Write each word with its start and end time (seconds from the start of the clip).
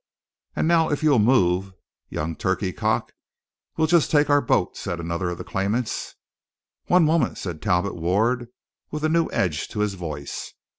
"And 0.55 0.67
now 0.67 0.89
if 0.89 1.03
you'll 1.03 1.19
move, 1.19 1.73
young 2.09 2.35
turkey 2.35 2.73
cock, 2.73 3.13
we'll 3.77 3.85
just 3.85 4.09
take 4.09 4.31
our 4.31 4.41
boat," 4.41 4.75
said 4.75 4.99
another 4.99 5.29
of 5.29 5.37
the 5.37 5.43
claimants. 5.43 6.15
"One 6.87 7.05
moment!" 7.05 7.37
said 7.37 7.61
Talbot 7.61 7.93
Ward, 7.95 8.47
with 8.89 9.03
a 9.03 9.09
new 9.09 9.29
edge 9.31 9.67
to 9.67 9.79
his 9.81 9.93
voice. 9.93 10.55